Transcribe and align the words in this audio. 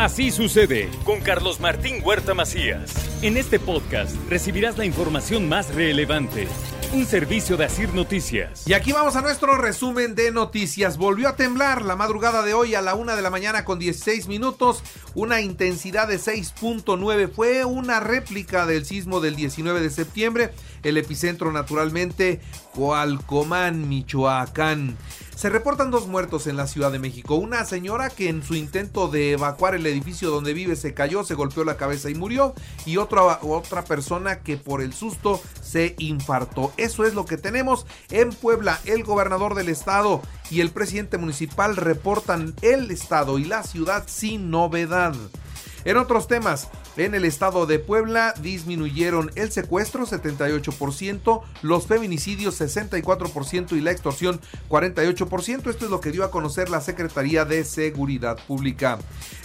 Así 0.00 0.30
sucede 0.30 0.88
con 1.04 1.20
Carlos 1.20 1.60
Martín 1.60 2.00
Huerta 2.02 2.32
Macías. 2.32 2.90
En 3.20 3.36
este 3.36 3.60
podcast 3.60 4.16
recibirás 4.30 4.78
la 4.78 4.86
información 4.86 5.46
más 5.46 5.74
relevante. 5.74 6.48
Un 6.94 7.04
servicio 7.04 7.58
de 7.58 7.66
Asir 7.66 7.92
Noticias. 7.92 8.66
Y 8.66 8.72
aquí 8.72 8.92
vamos 8.92 9.14
a 9.16 9.20
nuestro 9.20 9.58
resumen 9.58 10.14
de 10.14 10.32
noticias. 10.32 10.96
Volvió 10.96 11.28
a 11.28 11.36
temblar 11.36 11.82
la 11.84 11.96
madrugada 11.96 12.42
de 12.42 12.54
hoy 12.54 12.74
a 12.74 12.80
la 12.80 12.94
una 12.94 13.14
de 13.14 13.20
la 13.20 13.28
mañana 13.28 13.66
con 13.66 13.78
16 13.78 14.26
minutos. 14.26 14.82
Una 15.14 15.42
intensidad 15.42 16.08
de 16.08 16.16
6.9. 16.16 17.30
Fue 17.30 17.66
una 17.66 18.00
réplica 18.00 18.64
del 18.64 18.86
sismo 18.86 19.20
del 19.20 19.36
19 19.36 19.80
de 19.80 19.90
septiembre. 19.90 20.50
El 20.82 20.96
epicentro 20.96 21.52
naturalmente 21.52 22.40
Coalcomán, 22.72 23.86
Michoacán. 23.86 24.96
Se 25.34 25.48
reportan 25.48 25.90
dos 25.90 26.06
muertos 26.06 26.46
en 26.46 26.56
la 26.56 26.66
Ciudad 26.66 26.92
de 26.92 26.98
México. 26.98 27.34
Una 27.36 27.64
señora 27.64 28.10
que 28.10 28.28
en 28.28 28.42
su 28.42 28.54
intento 28.54 29.08
de 29.08 29.32
evacuar 29.32 29.74
el 29.74 29.86
edificio 29.86 30.30
donde 30.30 30.52
vive 30.52 30.76
se 30.76 30.92
cayó, 30.92 31.24
se 31.24 31.34
golpeó 31.34 31.64
la 31.64 31.76
cabeza 31.76 32.10
y 32.10 32.14
murió. 32.14 32.54
Y 32.84 32.98
otra, 32.98 33.40
otra 33.42 33.84
persona 33.84 34.40
que 34.40 34.56
por 34.56 34.82
el 34.82 34.92
susto 34.92 35.40
se 35.62 35.94
infartó. 35.98 36.72
Eso 36.76 37.04
es 37.06 37.14
lo 37.14 37.24
que 37.24 37.38
tenemos 37.38 37.86
en 38.10 38.30
Puebla. 38.30 38.80
El 38.84 39.02
gobernador 39.02 39.54
del 39.54 39.68
estado 39.68 40.20
y 40.50 40.60
el 40.60 40.70
presidente 40.70 41.16
municipal 41.16 41.76
reportan 41.76 42.54
el 42.62 42.90
estado 42.90 43.38
y 43.38 43.44
la 43.44 43.62
ciudad 43.62 44.04
sin 44.06 44.50
novedad. 44.50 45.14
En 45.84 45.96
otros 45.96 46.28
temas, 46.28 46.68
en 46.96 47.14
el 47.14 47.24
estado 47.24 47.64
de 47.66 47.78
Puebla 47.78 48.34
disminuyeron 48.42 49.30
el 49.34 49.50
secuestro 49.50 50.06
78%, 50.06 51.40
los 51.62 51.86
feminicidios 51.86 52.60
64% 52.60 53.72
y 53.72 53.80
la 53.80 53.90
extorsión 53.90 54.40
48%. 54.68 55.70
Esto 55.70 55.84
es 55.84 55.90
lo 55.90 56.00
que 56.00 56.12
dio 56.12 56.24
a 56.24 56.30
conocer 56.30 56.68
la 56.68 56.80
Secretaría 56.80 57.44
de 57.44 57.64
Seguridad 57.64 58.38
Pública. 58.46 58.98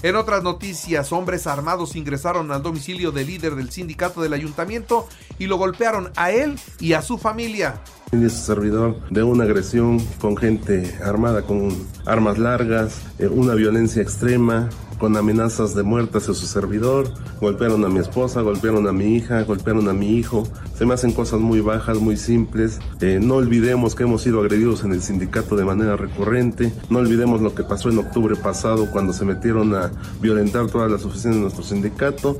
En 0.03 0.15
otras 0.15 0.43
noticias, 0.43 1.11
hombres 1.11 1.47
armados 1.47 1.95
ingresaron 1.95 2.51
al 2.51 2.63
domicilio 2.63 3.11
del 3.11 3.27
líder 3.27 3.55
del 3.55 3.71
sindicato 3.71 4.21
del 4.21 4.33
ayuntamiento 4.33 5.07
y 5.39 5.47
lo 5.47 5.57
golpearon 5.57 6.11
a 6.15 6.31
él 6.31 6.59
y 6.79 6.93
a 6.93 7.01
su 7.01 7.17
familia. 7.17 7.81
Es 8.11 8.33
servidor 8.33 8.97
de 9.09 9.23
una 9.23 9.43
agresión 9.43 9.99
con 10.21 10.37
gente 10.37 10.95
armada 11.03 11.41
con 11.41 11.75
armas 12.05 12.37
largas, 12.37 13.01
eh, 13.19 13.27
una 13.27 13.55
violencia 13.55 14.01
extrema, 14.01 14.69
con 14.97 15.17
amenazas 15.17 15.75
de 15.75 15.83
muerte 15.83 16.17
hacia 16.17 16.33
su 16.33 16.45
servidor, 16.45 17.11
golpearon 17.39 17.83
a 17.85 17.89
mi 17.89 17.99
esposa, 17.99 18.41
golpearon 18.41 18.87
a 18.87 18.91
mi 18.91 19.15
hija, 19.15 19.43
golpearon 19.43 19.89
a 19.89 19.93
mi 19.93 20.15
hijo, 20.15 20.43
se 20.77 20.85
me 20.85 20.93
hacen 20.93 21.11
cosas 21.11 21.39
muy 21.39 21.61
bajas, 21.61 21.99
muy 21.99 22.17
simples, 22.17 22.79
eh, 23.01 23.19
no 23.21 23.35
olvidemos 23.35 23.95
que 23.95 24.03
hemos 24.03 24.21
sido 24.21 24.41
agredidos 24.41 24.83
en 24.83 24.93
el 24.93 25.01
sindicato 25.01 25.55
de 25.55 25.65
manera 25.65 25.95
recurrente, 25.95 26.73
no 26.89 26.99
olvidemos 26.99 27.41
lo 27.41 27.53
que 27.53 27.63
pasó 27.63 27.89
en 27.89 27.99
octubre 27.99 28.35
pasado 28.35 28.89
cuando 28.91 29.13
se 29.13 29.25
metieron 29.25 29.75
a 29.75 29.91
violentar 30.21 30.67
todas 30.67 30.91
las 30.91 31.05
oficinas 31.05 31.35
de 31.35 31.41
nuestro 31.41 31.63
sindicato. 31.63 32.37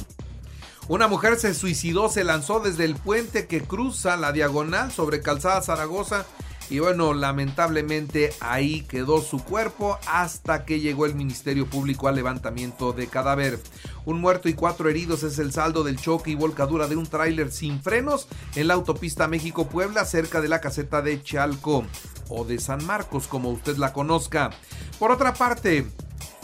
Una 0.88 1.08
mujer 1.08 1.38
se 1.38 1.56
suicidó, 1.56 2.09
se 2.09 2.23
lanzó 2.23 2.59
desde 2.59 2.86
el 2.86 2.95
puente 2.95 3.47
que 3.47 3.62
cruza 3.62 4.17
la 4.17 4.31
diagonal 4.31 4.91
sobre 4.91 5.19
Calzada 5.19 5.63
Zaragoza 5.63 6.25
y 6.70 6.80
bueno, 6.80 7.14
lamentablemente 7.14 8.34
ahí 8.40 8.81
quedó 8.81 9.22
su 9.22 9.44
cuerpo 9.44 10.00
hasta 10.08 10.66
que 10.66 10.80
llegó 10.80 11.06
el 11.06 11.14
Ministerio 11.14 11.68
Público 11.68 12.08
al 12.08 12.16
levantamiento 12.16 12.92
de 12.92 13.08
cadáver. 13.08 13.59
Un 14.06 14.20
muerto 14.20 14.50
y 14.50 14.53
cuatro 14.53 14.90
heridos 14.90 15.24
es 15.24 15.38
el 15.38 15.52
saldo 15.52 15.84
del 15.84 16.00
choque 16.00 16.31
y 16.31 16.36
volcadura 16.36 16.88
de 16.88 16.96
un 16.96 17.06
tráiler 17.06 17.52
sin 17.52 17.81
frenos 17.81 18.28
en 18.56 18.68
la 18.68 18.74
autopista 18.74 19.28
México-Puebla 19.28 20.06
cerca 20.06 20.42
de 20.42 20.50
la 20.50 20.62
caseta 20.62 21.02
de 21.02 21.22
Chalco 21.22 21.86
o 22.30 22.46
de 22.46 22.59
San 22.59 22.84
Marcos 22.86 23.28
como 23.28 23.52
usted 23.52 23.78
la 23.78 23.94
conozca. 23.94 24.50
Por 24.98 25.12
otra 25.12 25.34
parte, 25.34 25.86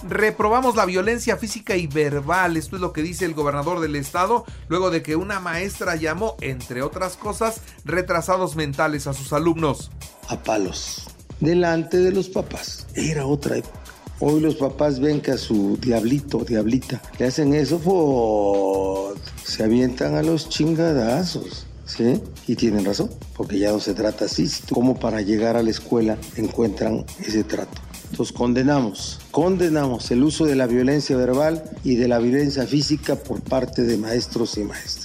Reprobamos 0.04 0.76
la 0.76 0.86
violencia 0.86 1.38
física 1.38 1.76
y 1.76 1.86
verbal, 1.86 2.58
esto 2.58 2.76
es 2.76 2.81
lo 2.81 2.92
que 2.92 3.04
dice 3.04 3.24
el 3.26 3.36
gobernador 3.36 3.80
del 3.80 3.96
estado, 3.96 4.46
luego 4.68 4.90
de 4.90 5.04
que 5.04 5.16
una 5.16 5.40
maestra 5.40 5.96
llamó, 5.96 6.38
entre 6.42 6.81
otras 6.81 7.18
cosas, 7.18 7.62
retrasados 7.86 8.56
mentales 8.56 9.06
a 9.06 9.14
sus 9.14 9.31
alumnos. 9.31 9.92
A 10.28 10.42
palos, 10.42 11.04
delante 11.40 11.98
de 11.98 12.12
los 12.12 12.30
papás. 12.30 12.88
Era 12.96 13.26
otra 13.26 13.58
época. 13.58 13.80
Hoy 14.20 14.40
los 14.40 14.56
papás 14.56 15.00
ven 15.00 15.20
que 15.20 15.32
a 15.32 15.38
su 15.38 15.78
diablito, 15.78 16.46
diablita, 16.46 17.02
le 17.18 17.26
hacen 17.26 17.54
eso, 17.54 19.16
se 19.44 19.64
avientan 19.64 20.16
a 20.16 20.22
los 20.22 20.48
chingadazos. 20.48 21.66
¿Sí? 21.88 22.22
Y 22.48 22.56
tienen 22.56 22.86
razón, 22.86 23.10
porque 23.36 23.60
ya 23.60 23.74
no 23.74 23.81
se 23.81 23.94
trata 23.94 24.24
así, 24.26 24.50
como 24.70 24.98
para 24.98 25.22
llegar 25.22 25.58
a 25.58 25.64
la 25.64 25.72
escuela 25.72 26.18
encuentran 26.38 27.06
ese 27.20 27.44
trato. 27.44 27.81
Entonces 28.12 28.34
condenamos, 28.34 29.20
condenamos 29.31 30.12
el 30.12 30.24
uso 30.24 30.46
de 30.46 30.56
la 30.56 30.68
violencia 30.68 31.18
verbal 31.18 31.64
y 31.84 31.96
de 31.96 32.08
la 32.08 32.20
violencia 32.20 32.68
física 32.68 33.16
por 33.16 33.42
parte 33.42 33.84
de 33.84 33.98
maestros 33.98 34.58
y 34.58 34.64
maestras. 34.64 35.00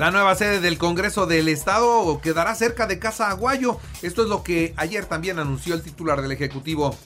La 0.00 0.10
nueva 0.10 0.34
sede 0.34 0.60
del 0.60 0.78
Congreso 0.78 1.26
del 1.26 1.46
Estado 1.48 2.22
quedará 2.22 2.54
cerca 2.54 2.86
de 2.86 2.98
Casa 2.98 3.28
Aguayo. 3.28 3.76
Esto 4.00 4.22
es 4.22 4.30
lo 4.30 4.42
que 4.42 4.72
ayer 4.78 5.04
también 5.04 5.38
anunció 5.38 5.74
el 5.74 5.82
titular 5.82 6.22
del 6.22 6.32
Ejecutivo. 6.32 6.96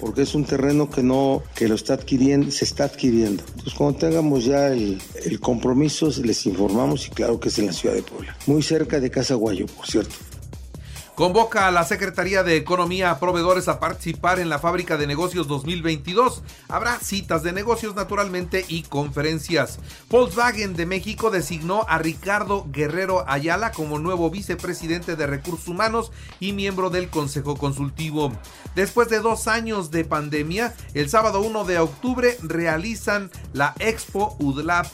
Porque 0.00 0.22
es 0.22 0.34
un 0.34 0.44
terreno 0.44 0.90
que 0.90 1.04
no, 1.04 1.44
que 1.54 1.68
lo 1.68 1.76
está 1.76 1.94
adquiriendo, 1.94 2.50
se 2.50 2.64
está 2.64 2.82
adquiriendo. 2.86 3.44
Entonces 3.50 3.74
cuando 3.74 4.00
tengamos 4.00 4.46
ya 4.46 4.66
el, 4.66 5.00
el 5.24 5.38
compromiso, 5.38 6.10
les 6.24 6.44
informamos 6.44 7.06
y 7.06 7.10
claro 7.10 7.38
que 7.38 7.50
es 7.50 7.58
en 7.60 7.66
la 7.66 7.72
ciudad 7.72 7.94
de 7.94 8.02
Puebla. 8.02 8.36
Muy 8.48 8.64
cerca 8.64 8.98
de 8.98 9.12
Casa 9.12 9.34
Aguayo, 9.34 9.66
por 9.66 9.86
cierto. 9.86 10.16
Convoca 11.20 11.66
a 11.66 11.70
la 11.70 11.84
Secretaría 11.84 12.42
de 12.44 12.56
Economía 12.56 13.10
a 13.10 13.20
proveedores 13.20 13.68
a 13.68 13.78
participar 13.78 14.38
en 14.40 14.48
la 14.48 14.58
Fábrica 14.58 14.96
de 14.96 15.06
Negocios 15.06 15.46
2022. 15.48 16.42
Habrá 16.66 16.98
citas 16.98 17.42
de 17.42 17.52
negocios 17.52 17.94
naturalmente 17.94 18.64
y 18.68 18.84
conferencias. 18.84 19.80
Volkswagen 20.08 20.74
de 20.76 20.86
México 20.86 21.30
designó 21.30 21.84
a 21.90 21.98
Ricardo 21.98 22.64
Guerrero 22.72 23.28
Ayala 23.28 23.70
como 23.70 23.98
nuevo 23.98 24.30
vicepresidente 24.30 25.14
de 25.14 25.26
Recursos 25.26 25.68
Humanos 25.68 26.10
y 26.40 26.54
miembro 26.54 26.88
del 26.88 27.10
Consejo 27.10 27.54
Consultivo. 27.54 28.32
Después 28.74 29.10
de 29.10 29.20
dos 29.20 29.46
años 29.46 29.90
de 29.90 30.06
pandemia, 30.06 30.74
el 30.94 31.10
sábado 31.10 31.42
1 31.42 31.66
de 31.66 31.80
octubre 31.80 32.38
realizan 32.40 33.30
la 33.52 33.74
Expo 33.78 34.36
UDLAP 34.38 34.86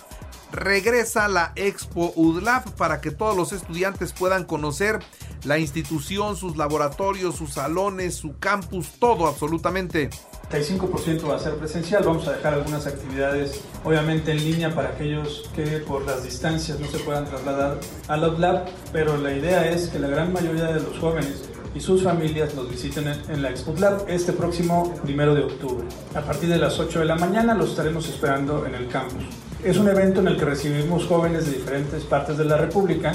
regresa 0.53 1.29
la 1.29 1.53
Expo 1.57 2.13
UDLAP 2.17 2.69
para 2.71 3.01
que 3.01 3.11
todos 3.11 3.37
los 3.37 3.53
estudiantes 3.53 4.13
puedan 4.13 4.45
conocer 4.45 5.01
la 5.47 5.59
institución, 5.59 6.37
sus 6.37 6.57
laboratorios, 6.57 7.37
sus 7.37 7.55
salones, 7.55 8.17
su 8.17 8.37
campus, 8.39 8.91
todo 8.99 9.29
absolutamente. 9.29 10.11
35% 10.51 11.29
va 11.29 11.37
a 11.37 11.39
ser 11.39 11.55
presencial, 11.55 12.05
vamos 12.05 12.27
a 12.29 12.33
dejar 12.33 12.55
algunas 12.55 12.87
actividades 12.87 13.61
obviamente 13.85 14.33
en 14.33 14.39
línea 14.39 14.75
para 14.75 14.91
aquellos 14.91 15.49
que 15.55 15.79
por 15.79 16.05
las 16.05 16.25
distancias 16.25 16.79
no 16.81 16.87
se 16.87 16.99
puedan 16.99 17.27
trasladar 17.27 17.79
a 18.09 18.17
la 18.17 18.29
UDLAP, 18.29 18.69
pero 18.93 19.17
la 19.17 19.33
idea 19.33 19.71
es 19.71 19.89
que 19.89 19.99
la 19.99 20.09
gran 20.09 20.33
mayoría 20.33 20.65
de 20.65 20.81
los 20.81 20.99
jóvenes 20.99 21.45
y 21.75 21.81
sus 21.81 22.03
familias 22.03 22.55
nos 22.55 22.71
visiten 22.71 23.07
en 23.07 23.43
la 23.43 23.51
Expo 23.51 23.75
Lab 23.79 24.07
este 24.09 24.33
próximo 24.33 24.95
primero 25.03 25.35
de 25.35 25.45
octubre. 25.45 25.87
A 26.15 26.23
partir 26.23 26.49
de 26.49 26.59
las 26.59 26.79
8 26.79 27.01
de 27.01 27.05
la 27.05 27.17
mañana 27.17 27.55
los 27.55 27.71
estaremos 27.71 28.09
esperando 28.09 28.65
en 28.67 28.75
el 28.75 28.89
campus. 28.89 29.25
Es 29.63 29.77
un 29.77 29.89
evento 29.89 30.21
en 30.21 30.29
el 30.29 30.37
que 30.39 30.45
recibimos 30.45 31.07
jóvenes 31.07 31.47
de 31.47 31.59
diferentes 31.59 32.05
partes 32.05 32.39
de 32.39 32.45
la 32.45 32.57
República 32.57 33.15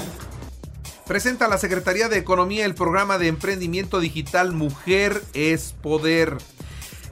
presenta 1.12 1.46
la 1.46 1.58
Secretaría 1.58 2.08
de 2.08 2.16
Economía 2.16 2.64
el 2.64 2.74
programa 2.74 3.18
de 3.18 3.28
emprendimiento 3.28 4.00
digital 4.00 4.54
Mujer 4.54 5.22
es 5.34 5.74
Poder. 5.82 6.38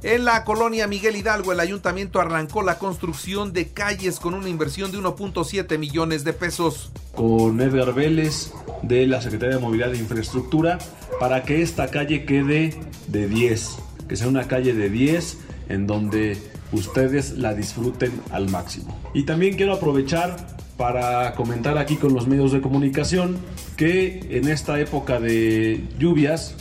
En 0.03 0.25
la 0.25 0.43
colonia 0.45 0.87
Miguel 0.87 1.17
Hidalgo, 1.17 1.53
el 1.53 1.61
ayuntamiento 1.61 2.19
arrancó 2.19 2.63
la 2.63 2.79
construcción 2.79 3.53
de 3.53 3.69
calles 3.69 4.19
con 4.19 4.33
una 4.33 4.49
inversión 4.49 4.91
de 4.91 4.97
1.7 4.97 5.77
millones 5.77 6.25
de 6.25 6.33
pesos. 6.33 6.91
Con 7.15 7.61
Edgar 7.61 7.93
Vélez 7.93 8.55
de 8.81 9.07
la 9.07 9.21
Secretaría 9.21 9.57
de 9.57 9.61
Movilidad 9.61 9.93
e 9.93 9.99
Infraestructura 9.99 10.79
para 11.19 11.43
que 11.43 11.61
esta 11.61 11.89
calle 11.89 12.25
quede 12.25 12.81
de 13.09 13.29
10, 13.29 13.77
que 14.09 14.17
sea 14.17 14.29
una 14.29 14.49
calle 14.49 14.73
de 14.73 14.89
10 14.89 15.37
en 15.69 15.87
donde 15.87 16.39
ustedes 16.73 17.33
la 17.33 17.53
disfruten 17.53 18.19
al 18.31 18.49
máximo. 18.49 18.99
Y 19.13 19.25
también 19.25 19.59
quiero 19.59 19.75
aprovechar 19.75 20.59
para 20.81 21.35
comentar 21.35 21.77
aquí 21.77 21.97
con 21.97 22.15
los 22.15 22.27
medios 22.27 22.53
de 22.53 22.63
comunicación 22.63 23.37
que 23.77 24.21
en 24.31 24.49
esta 24.49 24.81
época 24.81 25.21
de 25.21 25.87
lluvias 25.99 26.55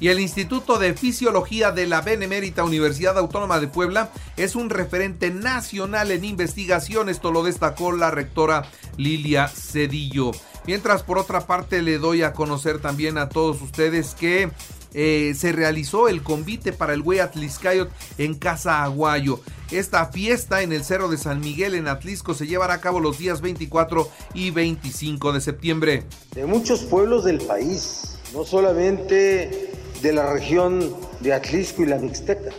Y 0.00 0.08
el 0.08 0.20
Instituto 0.20 0.78
de 0.78 0.94
Fisiología 0.94 1.70
de 1.70 1.86
la 1.86 2.00
Benemérita 2.00 2.64
Universidad 2.64 3.18
Autónoma 3.18 3.60
de 3.60 3.68
Puebla 3.68 4.10
es 4.38 4.56
un 4.56 4.70
referente 4.70 5.30
nacional 5.30 6.12
en 6.12 6.24
investigación. 6.24 7.10
Esto 7.10 7.30
lo 7.30 7.42
destacó 7.42 7.92
la 7.92 8.10
rectora 8.10 8.64
Lilia 8.96 9.48
Cedillo. 9.48 10.30
Mientras 10.66 11.02
por 11.02 11.18
otra 11.18 11.46
parte 11.46 11.82
le 11.82 11.98
doy 11.98 12.22
a 12.22 12.32
conocer 12.32 12.78
también 12.78 13.18
a 13.18 13.28
todos 13.28 13.60
ustedes 13.60 14.14
que 14.14 14.50
eh, 14.94 15.34
se 15.36 15.52
realizó 15.52 16.08
el 16.08 16.22
convite 16.22 16.72
para 16.72 16.94
el 16.94 17.02
Güey 17.02 17.18
Atliscayot 17.18 17.90
en 18.16 18.34
Casa 18.34 18.84
Aguayo. 18.84 19.40
Esta 19.70 20.06
fiesta 20.06 20.62
en 20.62 20.72
el 20.72 20.84
Cerro 20.84 21.08
de 21.08 21.18
San 21.18 21.40
Miguel 21.40 21.74
en 21.74 21.88
Atlisco 21.88 22.32
se 22.32 22.46
llevará 22.46 22.74
a 22.74 22.80
cabo 22.80 23.00
los 23.00 23.18
días 23.18 23.40
24 23.40 24.08
y 24.34 24.50
25 24.50 25.32
de 25.32 25.40
septiembre. 25.40 26.02
De 26.34 26.46
muchos 26.46 26.84
pueblos 26.84 27.24
del 27.24 27.38
país, 27.38 28.18
no 28.32 28.44
solamente 28.44 29.70
de 30.00 30.12
la 30.12 30.32
región 30.32 30.94
de 31.20 31.32
Atlisco 31.32 31.82
y 31.82 31.86
la 31.86 31.98
Mixteca, 31.98 32.50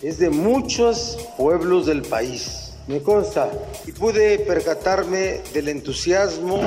es 0.00 0.18
de 0.18 0.30
muchos 0.30 1.18
pueblos 1.36 1.86
del 1.86 2.02
país. 2.02 2.72
Me 2.88 3.02
consta 3.02 3.50
y 3.86 3.92
pude 3.92 4.38
percatarme 4.40 5.40
del 5.52 5.68
entusiasmo, 5.68 6.60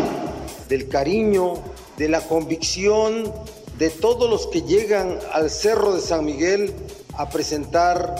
del 0.69 0.88
cariño, 0.88 1.56
de 1.98 2.10
la 2.10 2.22
convicción 2.22 3.33
de 3.77 3.89
todos 3.89 4.30
los 4.30 4.48
que 4.48 4.62
llegan 4.62 5.18
al 5.33 5.50
Cerro 5.50 5.94
de 5.94 6.01
San 6.01 6.25
Miguel 6.25 6.74
a 7.18 7.30
presentar 7.30 8.16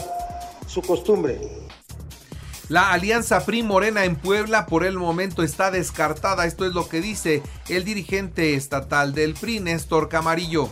su 0.66 0.82
costumbre. 0.82 1.40
La 2.68 2.90
alianza 2.90 3.44
PRI 3.46 3.62
Morena 3.62 4.04
en 4.04 4.16
Puebla 4.16 4.66
por 4.66 4.84
el 4.84 4.96
momento 4.98 5.44
está 5.44 5.70
descartada. 5.70 6.46
Esto 6.46 6.66
es 6.66 6.74
lo 6.74 6.88
que 6.88 7.00
dice 7.00 7.42
el 7.68 7.84
dirigente 7.84 8.54
estatal 8.54 9.14
del 9.14 9.34
PRI, 9.34 9.60
Néstor 9.60 10.08
Camarillo. 10.08 10.68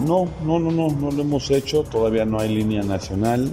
No, 0.00 0.26
no, 0.42 0.58
no, 0.58 0.70
no, 0.70 0.88
no 0.88 1.10
lo 1.10 1.22
hemos 1.22 1.50
hecho. 1.50 1.82
Todavía 1.82 2.24
no 2.24 2.40
hay 2.40 2.48
línea 2.48 2.82
nacional. 2.82 3.52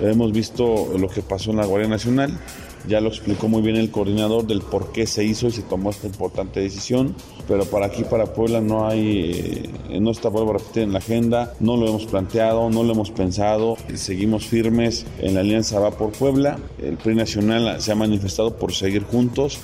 Hemos 0.00 0.30
visto 0.32 0.96
lo 0.96 1.08
que 1.08 1.22
pasó 1.22 1.50
en 1.50 1.56
la 1.56 1.66
Guardia 1.66 1.88
Nacional. 1.88 2.38
Ya 2.86 3.00
lo 3.00 3.08
explicó 3.08 3.48
muy 3.48 3.62
bien 3.62 3.76
el 3.76 3.90
coordinador 3.90 4.46
del 4.46 4.62
por 4.62 4.92
qué 4.92 5.06
se 5.06 5.24
hizo 5.24 5.48
y 5.48 5.50
se 5.50 5.62
tomó 5.62 5.90
esta 5.90 6.06
importante 6.06 6.60
decisión, 6.60 7.16
pero 7.48 7.64
para 7.64 7.86
aquí, 7.86 8.04
para 8.04 8.26
Puebla, 8.26 8.60
no 8.60 8.86
hay, 8.86 9.70
eh, 9.90 10.00
no 10.00 10.12
está, 10.12 10.28
vuelvo 10.28 10.50
a 10.50 10.58
repetir, 10.58 10.84
en 10.84 10.92
la 10.92 10.98
agenda, 10.98 11.54
no 11.58 11.76
lo 11.76 11.88
hemos 11.88 12.06
planteado, 12.06 12.70
no 12.70 12.84
lo 12.84 12.92
hemos 12.92 13.10
pensado, 13.10 13.76
seguimos 13.94 14.46
firmes 14.46 15.04
en 15.18 15.34
la 15.34 15.40
alianza 15.40 15.80
Va 15.80 15.90
por 15.90 16.12
Puebla, 16.12 16.58
el 16.80 16.96
PRI 16.96 17.16
Nacional 17.16 17.80
se 17.80 17.90
ha 17.90 17.96
manifestado 17.96 18.56
por 18.56 18.72
seguir 18.72 19.02
juntos. 19.02 19.58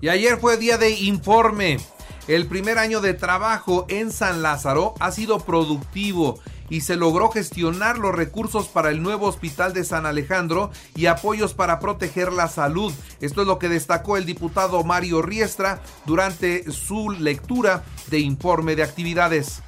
Y 0.00 0.08
ayer 0.08 0.38
fue 0.38 0.56
día 0.56 0.78
de 0.78 0.90
informe. 0.90 1.78
El 2.28 2.46
primer 2.46 2.78
año 2.78 3.00
de 3.00 3.14
trabajo 3.14 3.84
en 3.88 4.10
San 4.10 4.42
Lázaro 4.42 4.94
ha 5.00 5.12
sido 5.12 5.40
productivo 5.40 6.38
y 6.74 6.80
se 6.80 6.96
logró 6.96 7.30
gestionar 7.30 7.98
los 7.98 8.12
recursos 8.12 8.66
para 8.66 8.90
el 8.90 9.00
nuevo 9.00 9.28
hospital 9.28 9.72
de 9.72 9.84
San 9.84 10.06
Alejandro 10.06 10.72
y 10.96 11.06
apoyos 11.06 11.54
para 11.54 11.78
proteger 11.78 12.32
la 12.32 12.48
salud. 12.48 12.92
Esto 13.20 13.42
es 13.42 13.46
lo 13.46 13.60
que 13.60 13.68
destacó 13.68 14.16
el 14.16 14.26
diputado 14.26 14.82
Mario 14.82 15.22
Riestra 15.22 15.80
durante 16.04 16.68
su 16.72 17.10
lectura 17.10 17.84
de 18.08 18.18
informe 18.18 18.74
de 18.74 18.82
actividades. 18.82 19.62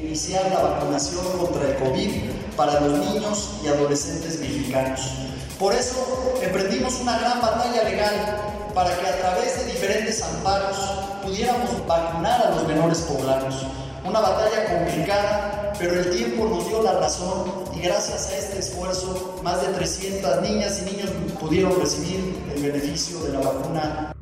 Iniciar 0.00 0.50
la 0.50 0.60
vacunación 0.60 1.24
contra 1.38 1.70
el 1.70 1.76
COVID 1.76 2.10
para 2.56 2.80
los 2.80 3.06
niños 3.06 3.60
y 3.62 3.68
adolescentes 3.68 4.40
mexicanos. 4.40 5.12
Por 5.60 5.72
eso 5.76 6.40
emprendimos 6.42 6.94
una 7.00 7.20
gran 7.20 7.40
batalla 7.40 7.84
legal 7.84 8.72
para 8.74 8.98
que 8.98 9.06
a 9.06 9.16
través 9.20 9.64
de 9.64 9.72
diferentes 9.72 10.20
amparos 10.22 10.76
pudiéramos 11.22 11.86
vacunar 11.86 12.48
a 12.48 12.50
los 12.50 12.66
menores 12.66 12.98
poblanos 13.02 13.64
una 14.04 14.20
batalla 14.20 14.64
complicada, 14.66 15.72
pero 15.78 15.94
el 15.94 16.10
tiempo 16.10 16.46
nos 16.46 16.68
dio 16.68 16.82
la 16.82 16.92
razón 16.92 17.64
y 17.74 17.80
gracias 17.80 18.30
a 18.30 18.36
este 18.36 18.58
esfuerzo 18.58 19.40
más 19.42 19.60
de 19.62 19.68
300 19.74 20.42
niñas 20.42 20.82
y 20.82 20.90
niños 20.90 21.10
pudieron 21.40 21.78
recibir 21.78 22.42
el 22.54 22.62
beneficio 22.62 23.20
de 23.20 23.32
la 23.32 23.40
vacuna. 23.40 24.12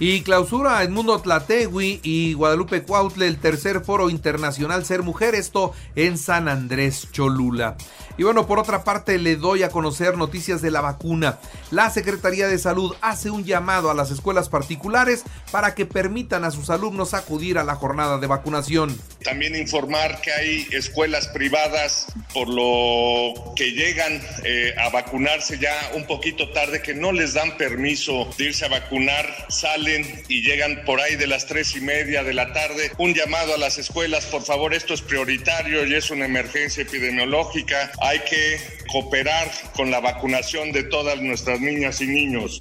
Y 0.00 0.22
clausura 0.22 0.86
Mundo 0.88 1.20
Tlategui 1.20 1.98
y 2.04 2.34
Guadalupe 2.34 2.84
Cuautle 2.84 3.26
el 3.26 3.38
tercer 3.38 3.84
foro 3.84 4.10
internacional 4.10 4.84
Ser 4.84 5.02
Mujer, 5.02 5.34
esto 5.34 5.72
en 5.96 6.18
San 6.18 6.46
Andrés 6.46 7.08
Cholula. 7.10 7.76
Y 8.16 8.22
bueno, 8.22 8.46
por 8.46 8.60
otra 8.60 8.84
parte, 8.84 9.18
le 9.18 9.34
doy 9.34 9.64
a 9.64 9.70
conocer 9.70 10.16
noticias 10.16 10.62
de 10.62 10.70
la 10.70 10.80
vacuna. 10.80 11.38
La 11.72 11.90
Secretaría 11.90 12.46
de 12.46 12.58
Salud 12.58 12.94
hace 13.00 13.30
un 13.30 13.44
llamado 13.44 13.90
a 13.90 13.94
las 13.94 14.12
escuelas 14.12 14.48
particulares 14.48 15.24
para 15.50 15.74
que 15.74 15.86
permitan 15.86 16.44
a 16.44 16.52
sus 16.52 16.70
alumnos 16.70 17.12
acudir 17.14 17.58
a 17.58 17.64
la 17.64 17.74
jornada 17.74 18.18
de 18.18 18.26
vacunación. 18.28 18.96
También 19.22 19.56
informar 19.56 20.20
que 20.20 20.32
hay 20.32 20.66
escuelas 20.72 21.28
privadas 21.28 22.06
por 22.32 22.48
lo 22.48 23.54
que 23.56 23.72
llegan 23.72 24.20
eh, 24.44 24.74
a 24.78 24.90
vacunarse 24.90 25.58
ya 25.58 25.90
un 25.94 26.06
poquito 26.06 26.50
tarde, 26.50 26.82
que 26.82 26.94
no 26.94 27.12
les 27.12 27.34
dan 27.34 27.56
permiso 27.56 28.30
de 28.38 28.44
irse 28.44 28.64
a 28.64 28.68
vacunar, 28.68 29.46
salen 29.48 30.22
y 30.28 30.42
llegan 30.42 30.84
por 30.84 31.00
ahí 31.00 31.16
de 31.16 31.26
las 31.26 31.46
tres 31.46 31.74
y 31.76 31.80
media 31.80 32.22
de 32.22 32.34
la 32.34 32.52
tarde. 32.52 32.92
Un 32.98 33.14
llamado 33.14 33.54
a 33.54 33.58
las 33.58 33.78
escuelas, 33.78 34.26
por 34.26 34.44
favor, 34.44 34.74
esto 34.74 34.94
es 34.94 35.02
prioritario 35.02 35.86
y 35.86 35.94
es 35.94 36.10
una 36.10 36.24
emergencia 36.24 36.82
epidemiológica 36.82 37.92
hay 38.00 38.20
que 38.20 38.60
cooperar 38.90 39.50
con 39.74 39.90
la 39.90 40.00
vacunación 40.00 40.72
de 40.72 40.84
todas 40.84 41.20
nuestras 41.20 41.60
niñas 41.60 42.00
y 42.00 42.06
niños. 42.06 42.60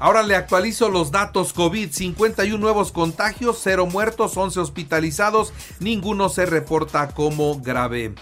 Ahora 0.00 0.22
le 0.22 0.36
actualizo 0.36 0.90
los 0.90 1.10
datos 1.10 1.52
COVID, 1.52 1.90
51 1.90 2.56
nuevos 2.56 2.92
contagios, 2.92 3.58
0 3.62 3.86
muertos, 3.86 4.36
11 4.36 4.60
hospitalizados, 4.60 5.52
ninguno 5.80 6.28
se 6.28 6.46
reporta 6.46 7.08
como 7.08 7.60
grave. 7.60 8.14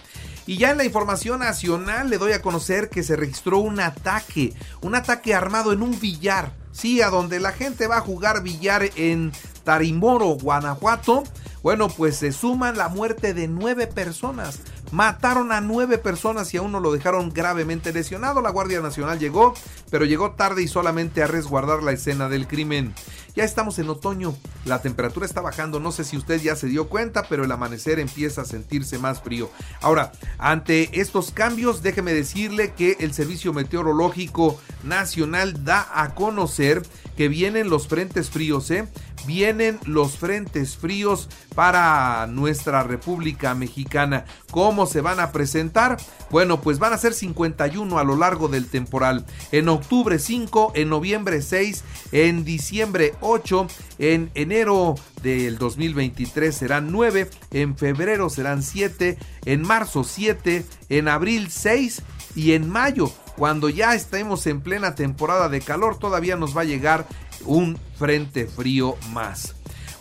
Y 0.46 0.56
ya 0.56 0.70
en 0.70 0.78
la 0.78 0.84
información 0.84 1.40
nacional 1.40 2.08
le 2.08 2.16
doy 2.18 2.32
a 2.32 2.40
conocer 2.40 2.88
que 2.88 3.02
se 3.02 3.16
registró 3.16 3.58
un 3.58 3.80
ataque, 3.80 4.54
un 4.80 4.94
ataque 4.94 5.34
armado 5.34 5.72
en 5.72 5.82
un 5.82 5.98
billar, 6.00 6.52
sí, 6.72 7.02
a 7.02 7.10
donde 7.10 7.40
la 7.40 7.52
gente 7.52 7.88
va 7.88 7.98
a 7.98 8.02
jugar 8.02 8.42
billar 8.42 8.88
en 8.96 9.32
Tarimoro, 9.64 10.28
Guanajuato. 10.28 11.24
Bueno, 11.62 11.88
pues 11.88 12.16
se 12.16 12.30
suman 12.32 12.78
la 12.78 12.88
muerte 12.88 13.34
de 13.34 13.48
nueve 13.48 13.88
personas. 13.88 14.60
Mataron 14.92 15.52
a 15.52 15.60
nueve 15.60 15.98
personas 15.98 16.52
y 16.54 16.56
a 16.56 16.62
uno 16.62 16.80
lo 16.80 16.92
dejaron 16.92 17.30
gravemente 17.30 17.92
lesionado. 17.92 18.40
La 18.40 18.50
Guardia 18.50 18.80
Nacional 18.80 19.18
llegó, 19.18 19.54
pero 19.90 20.04
llegó 20.04 20.32
tarde 20.32 20.62
y 20.62 20.68
solamente 20.68 21.22
a 21.22 21.26
resguardar 21.26 21.82
la 21.82 21.92
escena 21.92 22.28
del 22.28 22.46
crimen. 22.46 22.94
Ya 23.36 23.44
estamos 23.44 23.78
en 23.78 23.90
otoño, 23.90 24.34
la 24.64 24.80
temperatura 24.80 25.26
está 25.26 25.42
bajando, 25.42 25.78
no 25.78 25.92
sé 25.92 26.04
si 26.04 26.16
usted 26.16 26.40
ya 26.40 26.56
se 26.56 26.68
dio 26.68 26.88
cuenta, 26.88 27.24
pero 27.28 27.44
el 27.44 27.52
amanecer 27.52 27.98
empieza 27.98 28.40
a 28.40 28.46
sentirse 28.46 28.98
más 28.98 29.20
frío. 29.20 29.50
Ahora, 29.82 30.12
ante 30.38 30.98
estos 30.98 31.32
cambios, 31.32 31.82
déjeme 31.82 32.14
decirle 32.14 32.72
que 32.72 32.96
el 33.00 33.12
Servicio 33.12 33.52
Meteorológico 33.52 34.58
Nacional 34.84 35.66
da 35.66 35.86
a 35.92 36.14
conocer 36.14 36.82
que 37.18 37.28
vienen 37.28 37.68
los 37.68 37.88
frentes 37.88 38.30
fríos, 38.30 38.70
¿eh? 38.70 38.88
Vienen 39.26 39.78
los 39.84 40.16
frentes 40.16 40.76
fríos 40.76 41.28
para 41.54 42.26
nuestra 42.28 42.82
República 42.82 43.54
Mexicana. 43.54 44.24
¿Cómo 44.50 44.86
se 44.86 45.00
van 45.00 45.20
a 45.20 45.32
presentar? 45.32 45.96
Bueno, 46.30 46.60
pues 46.60 46.78
van 46.78 46.92
a 46.92 46.98
ser 46.98 47.12
51 47.12 47.98
a 47.98 48.04
lo 48.04 48.16
largo 48.16 48.48
del 48.48 48.68
temporal. 48.68 49.26
En 49.52 49.68
octubre 49.68 50.18
5, 50.18 50.72
en 50.74 50.88
noviembre 50.88 51.42
6, 51.42 51.84
en 52.12 52.44
diciembre 52.44 53.14
8, 53.20 53.66
en 53.98 54.30
enero 54.34 54.94
del 55.22 55.58
2023 55.58 56.54
serán 56.54 56.92
9, 56.92 57.28
en 57.50 57.76
febrero 57.76 58.30
serán 58.30 58.62
7, 58.62 59.18
en 59.44 59.62
marzo 59.62 60.04
7, 60.04 60.64
en 60.88 61.08
abril 61.08 61.50
6 61.50 62.02
y 62.34 62.52
en 62.52 62.68
mayo 62.68 63.10
cuando 63.36 63.68
ya 63.68 63.94
estemos 63.94 64.46
en 64.46 64.62
plena 64.62 64.94
temporada 64.94 65.48
de 65.48 65.60
calor, 65.60 65.98
todavía 65.98 66.36
nos 66.36 66.56
va 66.56 66.62
a 66.62 66.64
llegar 66.64 67.06
un 67.44 67.78
frente 67.96 68.46
frío 68.46 68.96
más. 69.12 69.55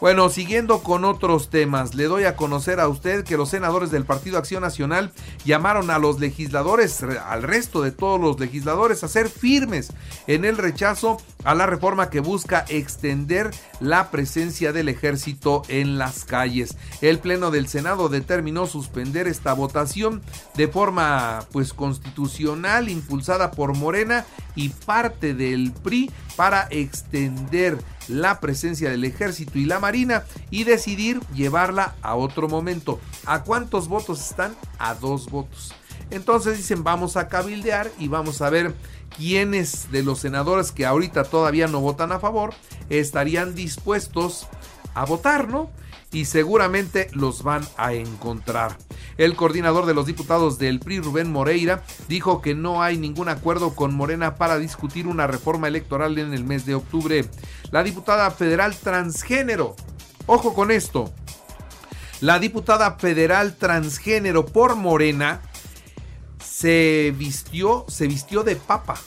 Bueno, 0.05 0.29
siguiendo 0.29 0.83
con 0.83 1.03
otros 1.03 1.50
temas, 1.50 1.95
le 1.95 2.03
doy 2.03 2.25
a 2.25 2.35
conocer 2.35 2.79
a 2.79 2.88
usted 2.88 3.24
que 3.24 3.38
los 3.38 3.50
senadores 3.50 3.89
del 3.89 4.05
Partido 4.05 4.38
Acción 4.38 4.62
Nacional 4.62 5.12
llamaron 5.45 5.89
a 5.89 5.97
los 5.97 6.19
legisladores, 6.19 7.01
al 7.01 7.41
resto 7.41 7.81
de 7.81 7.89
todos 7.89 8.21
los 8.21 8.39
legisladores, 8.39 9.03
a 9.03 9.07
ser 9.07 9.29
firmes 9.29 9.91
en 10.27 10.45
el 10.45 10.59
rechazo 10.59 11.17
a 11.43 11.55
la 11.55 11.65
reforma 11.65 12.12
que 12.12 12.19
busca 12.19 12.65
extender 12.69 13.50
la 13.79 14.12
presencia 14.12 14.71
del 14.71 14.89
ejército 14.89 15.63
en 15.69 15.97
las 15.97 16.24
calles. 16.24 16.77
El 17.01 17.17
Pleno 17.17 17.50
del 17.50 17.67
Senado 17.67 18.07
determinó 18.07 18.67
suspender 18.67 19.27
esta 19.27 19.53
votación 19.53 20.21
de 20.53 20.67
forma 20.67 21.45
pues 21.51 21.74
constitucional 21.74 22.89
impulsada 22.89 23.50
por 23.50 23.75
Morena 23.75 24.24
y 24.55 24.69
parte 24.69 25.33
del 25.33 25.71
PRI 25.71 26.12
para 26.35 26.67
extender 26.69 27.79
la 28.07 28.39
presencia 28.39 28.89
del 28.89 29.03
ejército 29.03 29.57
y 29.57 29.65
la 29.65 29.79
marina 29.79 30.24
y 30.50 30.63
decidir 30.63 31.19
llevarla 31.33 31.95
a 32.01 32.15
otro 32.15 32.47
momento. 32.47 33.00
¿A 33.25 33.43
cuántos 33.43 33.88
votos 33.88 34.29
están? 34.29 34.55
A 34.79 34.93
dos 34.95 35.29
votos. 35.29 35.74
Entonces 36.12 36.57
dicen 36.57 36.83
vamos 36.83 37.17
a 37.17 37.27
cabildear 37.27 37.91
y 37.97 38.07
vamos 38.07 38.41
a 38.41 38.50
ver 38.50 38.74
quiénes 39.17 39.91
de 39.91 40.03
los 40.03 40.19
senadores 40.19 40.71
que 40.71 40.85
ahorita 40.85 41.24
todavía 41.24 41.67
no 41.67 41.79
votan 41.79 42.12
a 42.12 42.19
favor 42.19 42.53
estarían 42.89 43.55
dispuestos 43.55 44.47
a 44.93 45.05
votar, 45.05 45.47
¿no? 45.47 45.69
Y 46.12 46.25
seguramente 46.25 47.09
los 47.13 47.43
van 47.43 47.65
a 47.77 47.93
encontrar. 47.93 48.77
El 49.17 49.36
coordinador 49.36 49.86
de 49.86 49.93
los 49.93 50.05
diputados 50.05 50.57
del 50.57 50.79
PRI, 50.79 51.00
Rubén 51.00 51.31
Moreira, 51.31 51.84
dijo 52.10 52.41
que 52.41 52.53
no 52.53 52.84
hay 52.84 52.98
ningún 52.98 53.29
acuerdo 53.29 53.74
con 53.74 53.95
Morena 53.95 54.36
para 54.36 54.57
discutir 54.57 55.07
una 55.07 55.25
reforma 55.25 55.67
electoral 55.67 56.17
en 56.17 56.34
el 56.34 56.43
mes 56.43 56.65
de 56.65 56.75
octubre. 56.75 57.25
La 57.72 57.84
diputada 57.84 58.29
federal 58.31 58.75
transgénero, 58.75 59.75
ojo 60.25 60.53
con 60.53 60.69
esto, 60.69 61.13
la 62.22 62.39
diputada 62.39 62.98
federal 62.98 63.55
transgénero 63.55 64.45
por 64.45 64.75
Morena 64.75 65.41
se 66.43 67.13
vistió, 67.17 67.86
se 67.88 68.07
vistió 68.07 68.43
de 68.43 68.55
papa. 68.55 68.98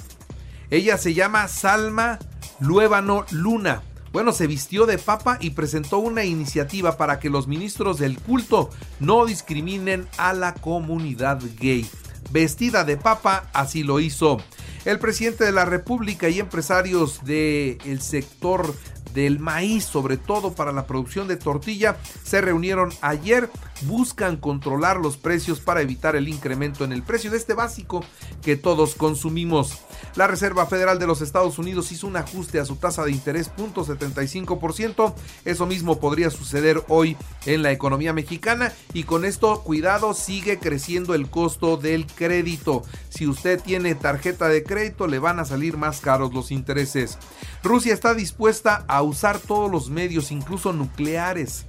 Ella 0.70 0.98
se 0.98 1.14
llama 1.14 1.48
Salma 1.48 2.18
Luébano 2.60 3.24
Luna. 3.30 3.82
Bueno, 4.12 4.32
se 4.32 4.46
vistió 4.46 4.86
de 4.86 4.98
papa 4.98 5.38
y 5.40 5.50
presentó 5.50 5.98
una 5.98 6.24
iniciativa 6.24 6.96
para 6.96 7.18
que 7.18 7.30
los 7.30 7.46
ministros 7.46 7.98
del 7.98 8.18
culto 8.18 8.70
no 9.00 9.26
discriminen 9.26 10.08
a 10.16 10.32
la 10.32 10.54
comunidad 10.54 11.40
gay. 11.60 11.88
Vestida 12.30 12.84
de 12.84 12.96
papa, 12.96 13.48
así 13.52 13.82
lo 13.82 14.00
hizo. 14.00 14.38
El 14.84 14.98
presidente 14.98 15.44
de 15.44 15.52
la 15.52 15.64
República 15.64 16.28
y 16.28 16.40
empresarios 16.40 17.24
del 17.24 18.00
sector 18.00 18.74
del 19.14 19.38
maíz, 19.38 19.84
sobre 19.84 20.16
todo 20.16 20.52
para 20.52 20.72
la 20.72 20.86
producción 20.86 21.28
de 21.28 21.36
tortilla, 21.36 21.96
se 22.22 22.40
reunieron 22.40 22.92
ayer, 23.00 23.50
buscan 23.82 24.36
controlar 24.36 24.98
los 24.98 25.16
precios 25.16 25.60
para 25.60 25.80
evitar 25.80 26.16
el 26.16 26.28
incremento 26.28 26.84
en 26.84 26.92
el 26.92 27.02
precio 27.02 27.30
de 27.30 27.38
este 27.38 27.54
básico 27.54 28.04
que 28.42 28.56
todos 28.56 28.94
consumimos. 28.94 29.78
La 30.16 30.26
Reserva 30.26 30.66
Federal 30.66 30.98
de 30.98 31.06
los 31.06 31.20
Estados 31.20 31.58
Unidos 31.58 31.92
hizo 31.92 32.06
un 32.06 32.16
ajuste 32.16 32.58
a 32.60 32.64
su 32.64 32.76
tasa 32.76 33.04
de 33.04 33.12
interés 33.12 33.50
0.75%, 33.56 35.14
eso 35.44 35.66
mismo 35.66 36.00
podría 36.00 36.30
suceder 36.30 36.82
hoy 36.88 37.16
en 37.46 37.62
la 37.62 37.72
economía 37.72 38.12
mexicana 38.12 38.72
y 38.92 39.04
con 39.04 39.24
esto 39.24 39.62
cuidado 39.62 40.14
sigue 40.14 40.58
creciendo 40.58 41.14
el 41.14 41.30
costo 41.30 41.76
del 41.76 42.06
crédito. 42.06 42.82
Si 43.08 43.26
usted 43.26 43.60
tiene 43.60 43.94
tarjeta 43.94 44.48
de 44.48 44.62
crédito 44.62 45.06
le 45.06 45.18
van 45.18 45.38
a 45.38 45.44
salir 45.44 45.76
más 45.76 46.00
caros 46.00 46.32
los 46.32 46.50
intereses. 46.50 47.18
Rusia 47.62 47.94
está 47.94 48.14
dispuesta 48.14 48.84
a 48.88 49.02
usar 49.02 49.38
todos 49.38 49.70
los 49.70 49.90
medios, 49.90 50.30
incluso 50.30 50.72
nucleares, 50.72 51.66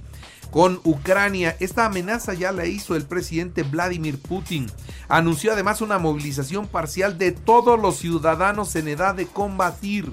con 0.50 0.80
Ucrania. 0.84 1.56
Esta 1.60 1.86
amenaza 1.86 2.34
ya 2.34 2.52
la 2.52 2.66
hizo 2.66 2.96
el 2.96 3.04
presidente 3.04 3.62
Vladimir 3.62 4.18
Putin. 4.20 4.66
Anunció 5.08 5.52
además 5.52 5.80
una 5.80 5.98
movilización 5.98 6.66
parcial 6.66 7.18
de 7.18 7.32
todos 7.32 7.80
los 7.80 7.96
ciudadanos 7.96 8.74
en 8.76 8.88
edad 8.88 9.14
de 9.14 9.26
combatir. 9.26 10.12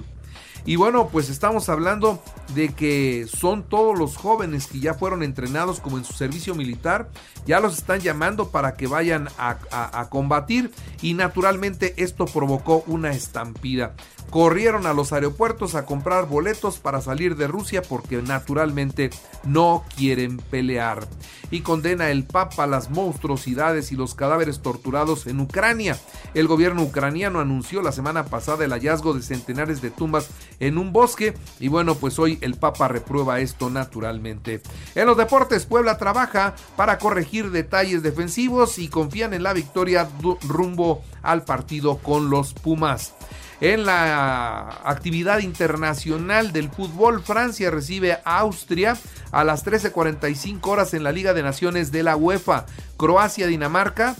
Y 0.64 0.76
bueno, 0.76 1.08
pues 1.08 1.30
estamos 1.30 1.68
hablando 1.68 2.22
de 2.54 2.68
que 2.74 3.26
son 3.28 3.62
todos 3.62 3.98
los 3.98 4.16
jóvenes 4.16 4.66
que 4.66 4.80
ya 4.80 4.94
fueron 4.94 5.22
entrenados 5.22 5.80
como 5.80 5.98
en 5.98 6.04
su 6.04 6.12
servicio 6.12 6.54
militar, 6.54 7.08
ya 7.46 7.60
los 7.60 7.78
están 7.78 8.00
llamando 8.00 8.50
para 8.50 8.74
que 8.74 8.86
vayan 8.86 9.28
a, 9.38 10.08
combatir 10.10 10.70
y 11.02 11.14
naturalmente 11.14 11.94
esto 11.96 12.26
provocó 12.26 12.84
una 12.86 13.10
estampida 13.10 13.94
corrieron 14.30 14.86
a 14.86 14.92
los 14.92 15.12
aeropuertos 15.12 15.74
a 15.74 15.86
comprar 15.86 16.28
boletos 16.28 16.78
para 16.78 17.00
salir 17.00 17.36
de 17.36 17.46
Rusia 17.46 17.82
porque 17.82 18.20
naturalmente 18.22 19.10
no 19.44 19.84
quieren 19.96 20.36
pelear. 20.36 21.06
Y 21.50 21.62
condena 21.62 22.10
el 22.10 22.24
Papa 22.24 22.66
las 22.66 22.90
monstruosidades 22.90 23.90
y 23.90 23.96
los 23.96 24.14
cadáveres 24.14 24.60
torturados 24.60 25.26
en 25.26 25.40
Ucrania. 25.40 25.98
El 26.34 26.46
gobierno 26.46 26.82
ucraniano 26.82 27.40
anunció 27.40 27.80
la 27.80 27.92
semana 27.92 28.26
pasada 28.26 28.64
el 28.64 28.72
hallazgo 28.72 29.14
de 29.14 29.22
centenares 29.22 29.80
de 29.80 29.90
tumbas 29.90 30.28
en 30.60 30.78
un 30.78 30.92
bosque 30.92 31.34
y 31.60 31.68
bueno, 31.68 31.94
pues 31.94 32.18
hoy 32.18 32.38
el 32.40 32.54
Papa 32.54 32.88
reprueba 32.88 33.40
esto 33.40 33.70
naturalmente. 33.70 34.62
En 34.94 35.06
los 35.06 35.16
deportes, 35.16 35.66
Puebla 35.66 35.98
trabaja 35.98 36.54
para 36.76 36.98
corregir 36.98 37.50
detalles 37.50 38.02
defensivos 38.02 38.78
y 38.78 38.88
confían 38.88 39.34
en 39.34 39.42
la 39.42 39.52
victoria 39.52 40.08
rumbo 40.46 41.02
al 41.22 41.44
partido 41.44 41.98
con 41.98 42.30
los 42.30 42.54
Pumas. 42.54 43.14
En 43.60 43.86
la 43.86 44.82
actividad 44.84 45.40
internacional 45.40 46.52
del 46.52 46.70
fútbol, 46.70 47.22
Francia 47.22 47.72
recibe 47.72 48.12
a 48.24 48.38
Austria 48.38 48.96
a 49.32 49.42
las 49.42 49.64
13:45 49.64 50.70
horas 50.70 50.94
en 50.94 51.02
la 51.02 51.10
Liga 51.10 51.34
de 51.34 51.42
Naciones 51.42 51.90
de 51.90 52.04
la 52.04 52.14
UEFA. 52.14 52.66
Croacia, 52.96 53.48
Dinamarca, 53.48 54.14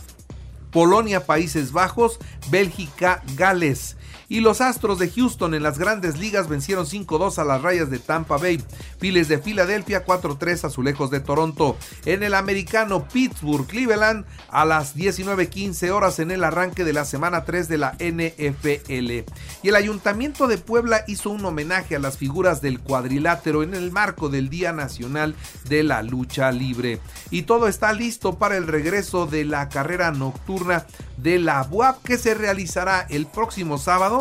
Polonia, 0.72 1.24
Países 1.24 1.70
Bajos, 1.70 2.18
Bélgica, 2.50 3.22
Gales. 3.36 3.96
Y 4.30 4.40
los 4.40 4.60
Astros 4.60 4.98
de 4.98 5.08
Houston 5.08 5.54
en 5.54 5.62
las 5.62 5.78
grandes 5.78 6.18
ligas 6.18 6.48
vencieron 6.48 6.84
5-2 6.84 7.38
a 7.38 7.44
las 7.44 7.62
rayas 7.62 7.88
de 7.88 7.98
Tampa 7.98 8.36
Bay. 8.36 8.62
Files 8.98 9.28
de 9.28 9.38
Filadelfia 9.38 10.04
4-3 10.04 10.64
Azulejos 10.64 11.10
de 11.10 11.20
Toronto. 11.20 11.76
En 12.04 12.22
el 12.22 12.34
americano 12.34 13.08
Pittsburgh, 13.08 13.66
Cleveland 13.66 14.26
a 14.50 14.66
las 14.66 14.94
19.15 14.96 15.90
horas 15.90 16.18
en 16.18 16.30
el 16.30 16.44
arranque 16.44 16.84
de 16.84 16.92
la 16.92 17.06
semana 17.06 17.44
3 17.44 17.68
de 17.68 17.78
la 17.78 17.92
NFL. 17.92 19.32
Y 19.62 19.68
el 19.68 19.76
Ayuntamiento 19.76 20.46
de 20.46 20.58
Puebla 20.58 21.04
hizo 21.06 21.30
un 21.30 21.44
homenaje 21.46 21.96
a 21.96 22.00
las 22.00 22.18
figuras 22.18 22.60
del 22.60 22.80
cuadrilátero 22.80 23.62
en 23.62 23.74
el 23.74 23.90
marco 23.92 24.28
del 24.28 24.50
Día 24.50 24.74
Nacional 24.74 25.34
de 25.70 25.84
la 25.84 26.02
Lucha 26.02 26.52
Libre. 26.52 27.00
Y 27.30 27.42
todo 27.42 27.66
está 27.66 27.94
listo 27.94 28.36
para 28.38 28.58
el 28.58 28.66
regreso 28.66 29.26
de 29.26 29.46
la 29.46 29.70
carrera 29.70 30.10
nocturna 30.10 30.84
de 31.16 31.38
la 31.38 31.66
UAP 31.70 32.02
que 32.02 32.18
se 32.18 32.34
realizará 32.34 33.06
el 33.08 33.26
próximo 33.26 33.78
sábado 33.78 34.17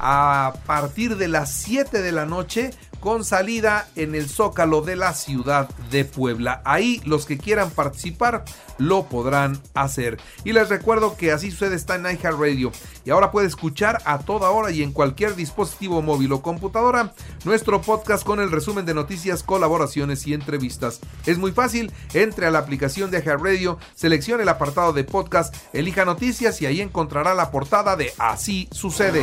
a 0.00 0.54
partir 0.66 1.16
de 1.16 1.28
las 1.28 1.52
7 1.52 2.02
de 2.02 2.12
la 2.12 2.24
noche 2.24 2.70
con 3.00 3.24
salida 3.24 3.88
en 3.96 4.14
el 4.14 4.28
Zócalo 4.28 4.82
de 4.82 4.96
la 4.96 5.14
ciudad 5.14 5.68
de 5.90 6.04
Puebla. 6.04 6.62
Ahí 6.64 7.00
los 7.04 7.26
que 7.26 7.38
quieran 7.38 7.70
participar 7.70 8.44
lo 8.78 9.06
podrán 9.06 9.60
hacer. 9.74 10.18
Y 10.44 10.52
les 10.52 10.68
recuerdo 10.68 11.16
que 11.16 11.32
así 11.32 11.50
sucede 11.50 11.76
está 11.76 11.96
en 11.96 12.04
Radio 12.22 12.72
y 13.04 13.10
ahora 13.10 13.30
puede 13.30 13.46
escuchar 13.46 14.00
a 14.04 14.18
toda 14.18 14.50
hora 14.50 14.70
y 14.70 14.82
en 14.82 14.92
cualquier 14.92 15.34
dispositivo 15.34 16.02
móvil 16.02 16.32
o 16.32 16.42
computadora 16.42 17.12
nuestro 17.44 17.80
podcast 17.80 18.24
con 18.24 18.40
el 18.40 18.50
resumen 18.50 18.86
de 18.86 18.94
noticias, 18.94 19.42
colaboraciones 19.42 20.26
y 20.26 20.34
entrevistas. 20.34 21.00
Es 21.26 21.38
muy 21.38 21.52
fácil, 21.52 21.92
entre 22.14 22.46
a 22.46 22.50
la 22.50 22.60
aplicación 22.60 23.10
de 23.10 23.20
Radio 23.20 23.78
seleccione 23.94 24.44
el 24.44 24.48
apartado 24.48 24.92
de 24.92 25.04
podcast, 25.04 25.54
elija 25.72 26.04
noticias 26.04 26.60
y 26.62 26.66
ahí 26.66 26.80
encontrará 26.80 27.34
la 27.34 27.50
portada 27.50 27.96
de 27.96 28.12
Así 28.18 28.68
sucede. 28.72 29.22